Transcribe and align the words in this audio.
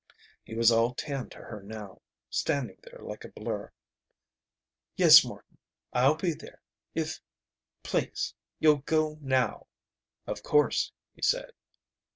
He 0.43 0.55
was 0.55 0.71
all 0.71 0.95
tan 0.95 1.29
to 1.29 1.37
her 1.37 1.61
now, 1.61 2.01
standing 2.31 2.79
there 2.81 3.03
like 3.03 3.23
a 3.23 3.27
blur. 3.29 3.71
"Yes, 4.95 5.23
Morton, 5.23 5.59
I'll 5.93 6.15
be 6.15 6.33
there. 6.33 6.59
If 6.95 7.21
please 7.83 8.33
you'll 8.57 8.77
go 8.77 9.19
now." 9.21 9.67
"Of 10.25 10.41
course," 10.41 10.91
he 11.13 11.21
said. 11.21 11.51